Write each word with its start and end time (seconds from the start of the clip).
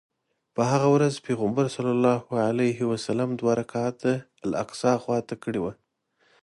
په 0.55 0.61
هغه 0.71 0.87
ورځ 0.95 1.13
پیغمبر 1.27 1.65
صلی 1.75 1.91
الله 1.97 2.19
علیه 2.47 2.79
وسلم 2.91 3.29
دوه 3.39 3.53
رکعته 3.61 4.13
الاقصی 4.45 4.93
خواته 5.03 5.35
کړی 5.43 5.59
و. 5.61 5.65